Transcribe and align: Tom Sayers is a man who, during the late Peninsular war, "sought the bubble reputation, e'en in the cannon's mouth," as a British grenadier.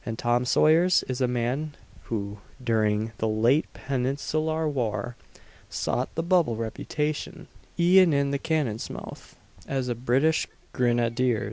Tom 0.17 0.45
Sayers 0.45 1.03
is 1.03 1.21
a 1.21 1.27
man 1.27 1.75
who, 2.05 2.39
during 2.63 3.11
the 3.19 3.27
late 3.27 3.71
Peninsular 3.71 4.67
war, 4.67 5.15
"sought 5.69 6.09
the 6.15 6.23
bubble 6.23 6.55
reputation, 6.55 7.47
e'en 7.79 8.11
in 8.11 8.31
the 8.31 8.39
cannon's 8.39 8.89
mouth," 8.89 9.35
as 9.67 9.89
a 9.89 9.93
British 9.93 10.47
grenadier. 10.73 11.39